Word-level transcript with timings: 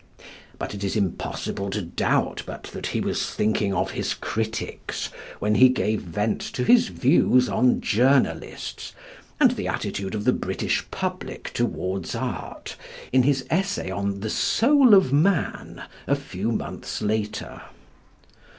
But 0.57 0.73
it 0.73 0.83
is 0.83 0.95
impossible 0.95 1.69
to 1.69 1.81
doubt 1.83 2.41
but 2.47 2.63
that 2.73 2.87
he 2.87 2.99
was 2.99 3.29
thinking 3.29 3.71
of 3.71 3.91
his 3.91 4.15
critics 4.15 5.11
when 5.37 5.53
he 5.53 5.69
gave 5.69 6.01
vent 6.01 6.41
to 6.53 6.63
his 6.63 6.87
views 6.87 7.47
on 7.47 7.81
journalists, 7.81 8.93
and 9.39 9.51
the 9.51 9.67
attitude 9.67 10.15
of 10.15 10.23
the 10.23 10.33
British 10.33 10.83
public 10.89 11.51
towards 11.53 12.15
art, 12.15 12.75
in 13.13 13.21
his 13.21 13.45
essay 13.51 13.91
on 13.91 14.21
The 14.21 14.31
Soul 14.31 14.95
of 14.95 15.13
Man 15.13 15.83
a 16.07 16.15
few 16.15 16.51
months 16.51 17.03
later. 17.03 17.61